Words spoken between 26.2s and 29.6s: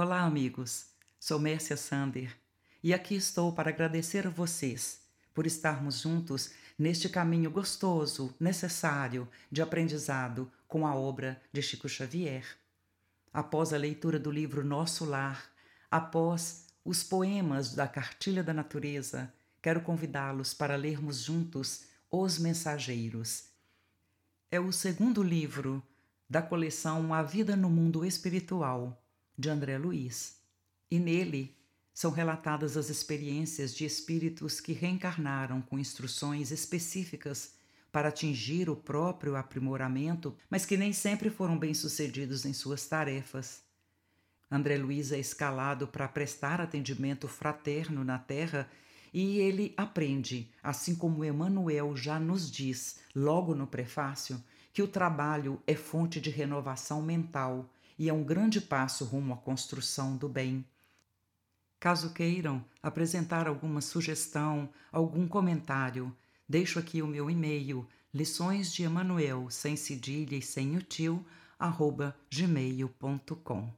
da coleção A Vida no Mundo Espiritual, de